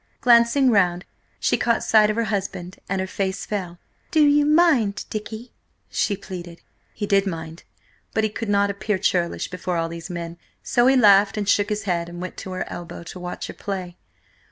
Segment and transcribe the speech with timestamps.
[0.19, 1.05] Glancing round
[1.39, 3.77] she caught sight of her husband, and her face fell.
[4.09, 5.51] "Do you mind, Dicky?"
[5.91, 6.59] she pleaded.
[6.91, 7.61] He did mind,
[8.11, 11.69] but he could not appear churlish before all these men; so he laughed and shook
[11.69, 13.95] his head, and went to her elbow to watch her play.